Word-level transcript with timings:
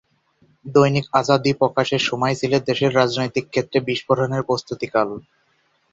দৈনিক 0.65 1.05
আজাদী 1.13 1.51
প্রকাশের 1.53 2.01
সময় 2.09 2.35
ছিল 2.35 2.53
দেশের 2.61 2.91
রাজনৈতিক 2.95 3.45
ক্ষেত্রে 3.49 3.77
বিস্ফোরণের 3.87 4.45
প্রস্ত্ততিকাল। 4.47 5.09